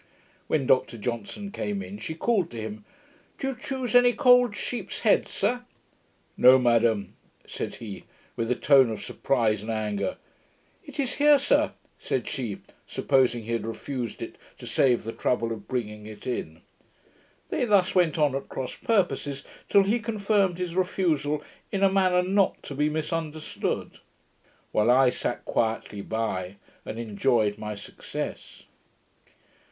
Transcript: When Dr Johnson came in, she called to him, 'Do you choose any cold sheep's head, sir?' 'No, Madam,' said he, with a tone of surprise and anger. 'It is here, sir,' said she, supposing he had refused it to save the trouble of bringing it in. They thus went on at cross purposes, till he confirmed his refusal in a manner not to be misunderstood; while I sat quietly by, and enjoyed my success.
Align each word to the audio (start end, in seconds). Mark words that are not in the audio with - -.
When 0.47 0.65
Dr 0.65 0.97
Johnson 0.97 1.51
came 1.51 1.83
in, 1.83 1.99
she 1.99 2.15
called 2.15 2.49
to 2.49 2.57
him, 2.59 2.85
'Do 3.37 3.49
you 3.49 3.55
choose 3.55 3.93
any 3.93 4.13
cold 4.13 4.55
sheep's 4.55 5.01
head, 5.01 5.27
sir?' 5.27 5.63
'No, 6.35 6.57
Madam,' 6.57 7.13
said 7.45 7.75
he, 7.75 8.05
with 8.35 8.49
a 8.49 8.55
tone 8.55 8.89
of 8.89 9.03
surprise 9.03 9.61
and 9.61 9.69
anger. 9.69 10.17
'It 10.83 10.99
is 10.99 11.13
here, 11.13 11.37
sir,' 11.37 11.73
said 11.99 12.27
she, 12.27 12.57
supposing 12.87 13.43
he 13.43 13.51
had 13.51 13.63
refused 13.67 14.23
it 14.23 14.39
to 14.57 14.65
save 14.65 15.03
the 15.03 15.13
trouble 15.13 15.51
of 15.51 15.67
bringing 15.67 16.07
it 16.07 16.25
in. 16.25 16.61
They 17.49 17.65
thus 17.65 17.93
went 17.93 18.17
on 18.17 18.33
at 18.33 18.49
cross 18.49 18.73
purposes, 18.75 19.43
till 19.69 19.83
he 19.83 19.99
confirmed 19.99 20.57
his 20.57 20.73
refusal 20.73 21.43
in 21.71 21.83
a 21.83 21.91
manner 21.91 22.23
not 22.23 22.63
to 22.63 22.73
be 22.73 22.89
misunderstood; 22.89 23.99
while 24.71 24.89
I 24.89 25.11
sat 25.11 25.45
quietly 25.45 26.01
by, 26.01 26.55
and 26.87 26.97
enjoyed 26.97 27.59
my 27.59 27.75
success. 27.75 28.63